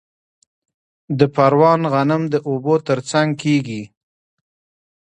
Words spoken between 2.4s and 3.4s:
اوبو ترڅنګ